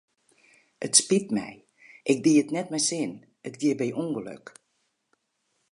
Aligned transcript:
It 0.85 0.93
spyt 0.99 1.27
my, 1.37 1.49
ik 2.11 2.19
die 2.23 2.39
it 2.41 2.53
net 2.55 2.71
mei 2.71 2.83
sin, 2.89 3.11
it 3.47 3.53
gie 3.61 3.79
by 3.79 3.87
ûngelok. 4.03 4.45